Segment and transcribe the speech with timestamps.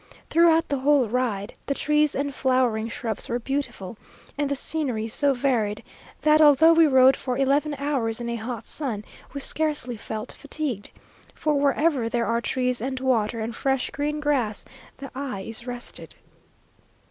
[0.31, 3.99] Throughout the whole ride, the trees and flowering shrubs were beautiful,
[4.35, 5.83] and the scenery so varied,
[6.21, 10.89] that although we rode for eleven hours in a hot sun, we scarcely felt fatigued,
[11.35, 14.65] for wherever there are trees and water and fresh green grass,
[14.97, 16.15] the eye is rested.